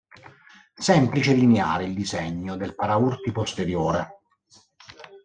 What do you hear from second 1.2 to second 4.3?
e lineare il disegno del paraurti posteriore.